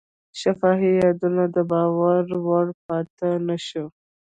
شفاهي 0.39 0.91
یادونه 1.01 1.43
د 1.55 1.57
باور 1.71 2.23
وړ 2.45 2.67
پاتې 2.85 3.29
نه 3.47 3.55
شوه. 3.67 3.89